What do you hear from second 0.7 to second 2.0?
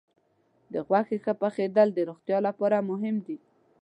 د غوښې ښه پخېدل د